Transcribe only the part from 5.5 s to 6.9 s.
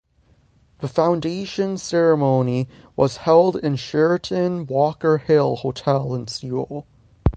Hotel in Seoul.